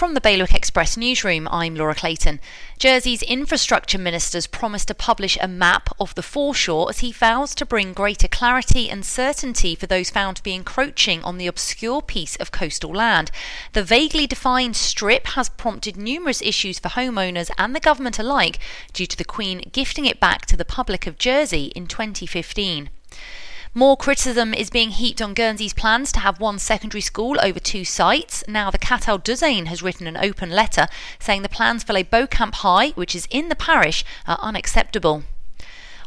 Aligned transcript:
From 0.00 0.14
the 0.14 0.20
Bailiwick 0.22 0.54
Express 0.54 0.96
newsroom, 0.96 1.46
I'm 1.48 1.74
Laura 1.74 1.94
Clayton. 1.94 2.40
Jersey's 2.78 3.22
infrastructure 3.22 3.98
minister's 3.98 4.46
promised 4.46 4.88
to 4.88 4.94
publish 4.94 5.36
a 5.38 5.46
map 5.46 5.90
of 6.00 6.14
the 6.14 6.22
foreshore 6.22 6.88
as 6.88 7.00
he 7.00 7.12
vows 7.12 7.54
to 7.56 7.66
bring 7.66 7.92
greater 7.92 8.26
clarity 8.26 8.88
and 8.88 9.04
certainty 9.04 9.74
for 9.74 9.86
those 9.86 10.08
found 10.08 10.38
to 10.38 10.42
be 10.42 10.54
encroaching 10.54 11.22
on 11.22 11.36
the 11.36 11.46
obscure 11.46 12.00
piece 12.00 12.34
of 12.36 12.50
coastal 12.50 12.94
land. 12.94 13.30
The 13.74 13.84
vaguely 13.84 14.26
defined 14.26 14.74
strip 14.74 15.26
has 15.26 15.50
prompted 15.50 15.98
numerous 15.98 16.40
issues 16.40 16.78
for 16.78 16.88
homeowners 16.88 17.50
and 17.58 17.76
the 17.76 17.78
government 17.78 18.18
alike 18.18 18.58
due 18.94 19.04
to 19.04 19.18
the 19.18 19.22
Queen 19.22 19.68
gifting 19.70 20.06
it 20.06 20.18
back 20.18 20.46
to 20.46 20.56
the 20.56 20.64
public 20.64 21.06
of 21.06 21.18
Jersey 21.18 21.72
in 21.76 21.86
2015. 21.86 22.88
More 23.72 23.96
criticism 23.96 24.52
is 24.52 24.68
being 24.68 24.90
heaped 24.90 25.22
on 25.22 25.32
Guernsey's 25.32 25.72
plans 25.72 26.10
to 26.12 26.20
have 26.20 26.40
one 26.40 26.58
secondary 26.58 27.00
school 27.00 27.38
over 27.40 27.60
two 27.60 27.84
sites. 27.84 28.42
Now, 28.48 28.68
the 28.68 28.78
Castel 28.78 29.20
Douzaine 29.20 29.66
has 29.66 29.80
written 29.80 30.08
an 30.08 30.16
open 30.16 30.50
letter 30.50 30.88
saying 31.20 31.42
the 31.42 31.48
plans 31.48 31.84
for 31.84 31.92
Les 31.92 32.02
Beaucamps 32.02 32.56
High, 32.56 32.88
which 32.96 33.14
is 33.14 33.28
in 33.30 33.48
the 33.48 33.54
parish, 33.54 34.04
are 34.26 34.40
unacceptable. 34.42 35.22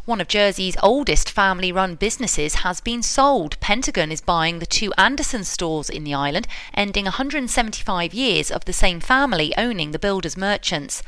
One 0.05 0.19
of 0.19 0.27
Jersey's 0.27 0.75
oldest 0.83 1.29
family 1.29 1.71
run 1.71 1.95
businesses 1.95 2.55
has 2.55 2.81
been 2.81 3.01
sold. 3.01 3.57
Pentagon 3.61 4.11
is 4.11 4.19
buying 4.19 4.59
the 4.59 4.65
two 4.65 4.91
Anderson 4.97 5.45
stores 5.45 5.89
in 5.89 6.03
the 6.03 6.13
island, 6.13 6.45
ending 6.73 7.05
175 7.05 8.13
years 8.13 8.51
of 8.51 8.65
the 8.65 8.73
same 8.73 8.99
family 8.99 9.53
owning 9.57 9.91
the 9.91 9.99
builders' 9.99 10.35
merchants. 10.35 11.03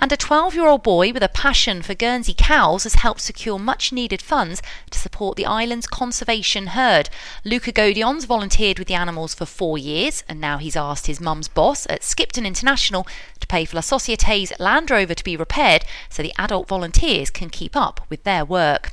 And 0.00 0.10
a 0.10 0.16
12 0.16 0.54
year 0.54 0.66
old 0.66 0.82
boy 0.82 1.12
with 1.12 1.22
a 1.22 1.28
passion 1.28 1.82
for 1.82 1.94
Guernsey 1.94 2.34
cows 2.36 2.82
has 2.82 2.94
helped 2.94 3.20
secure 3.20 3.58
much 3.58 3.92
needed 3.92 4.22
funds 4.22 4.62
to 4.90 4.98
support 4.98 5.36
the 5.36 5.46
island's 5.46 5.86
conservation 5.86 6.68
herd. 6.68 7.08
Luca 7.44 7.70
Godions 7.70 8.24
volunteered 8.24 8.78
with 8.78 8.88
the 8.88 8.94
animals 8.94 9.34
for 9.34 9.46
four 9.46 9.78
years, 9.78 10.24
and 10.28 10.40
now 10.40 10.58
he's 10.58 10.74
asked 10.74 11.06
his 11.06 11.20
mum's 11.20 11.48
boss 11.48 11.86
at 11.88 12.02
Skipton 12.02 12.46
International 12.46 13.06
to 13.40 13.46
pay 13.46 13.64
for 13.64 13.76
La 13.76 13.82
Societe's 13.82 14.58
Land 14.58 14.90
Rover 14.90 15.14
to 15.14 15.24
be 15.24 15.36
repaired 15.36 15.84
so 16.08 16.22
the 16.22 16.34
adult 16.38 16.66
volunteers 16.66 17.30
can 17.30 17.50
keep 17.50 17.76
up 17.76 18.00
with 18.08 18.24
their 18.24 18.39
work. 18.44 18.92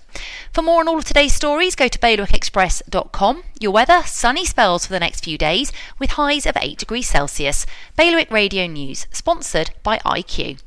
For 0.53 0.62
more 0.62 0.80
on 0.81 0.88
all 0.88 0.98
of 0.98 1.06
today's 1.06 1.34
stories, 1.34 1.76
go 1.76 1.88
to 1.88 2.00
bailiwickexpress.com. 2.00 3.44
Your 3.59 3.72
weather, 3.72 4.02
sunny 4.06 4.45
spells 4.45 4.86
for 4.86 4.94
the 4.94 5.00
next 5.00 5.23
few 5.23 5.38
days 5.38 5.72
with 6.00 6.12
highs 6.12 6.45
of 6.45 6.58
8 6.59 6.78
degrees 6.78 7.08
Celsius. 7.08 7.66
Bailiwick 7.95 8.31
Radio 8.31 8.66
News, 8.67 9.08
sponsored 9.12 9.72
by 9.84 10.00
IQ. 10.00 10.59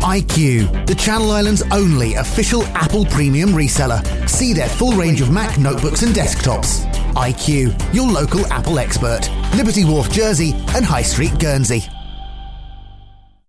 IQ, 0.00 0.86
the 0.86 0.94
Channel 0.94 1.30
Islands' 1.32 1.62
only 1.72 2.14
official 2.14 2.62
Apple 2.66 3.04
premium 3.06 3.50
reseller. 3.50 4.28
See 4.28 4.52
their 4.52 4.68
full 4.68 4.92
range 4.92 5.20
of 5.20 5.30
Mac 5.30 5.58
notebooks 5.58 6.02
and 6.02 6.14
desktops. 6.14 6.86
IQ, 7.14 7.94
your 7.94 8.06
local 8.10 8.46
Apple 8.52 8.78
expert. 8.78 9.28
Liberty 9.56 9.84
Wharf, 9.84 10.10
Jersey, 10.10 10.52
and 10.74 10.84
High 10.84 11.02
Street, 11.02 11.38
Guernsey. 11.38 11.84